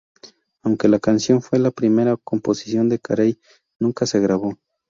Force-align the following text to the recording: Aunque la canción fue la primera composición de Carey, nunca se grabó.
Aunque 0.63 0.87
la 0.87 0.97
canción 0.99 1.43
fue 1.43 1.59
la 1.59 1.69
primera 1.69 2.17
composición 2.17 2.89
de 2.89 2.97
Carey, 2.97 3.39
nunca 3.79 4.07
se 4.07 4.19
grabó. 4.19 4.57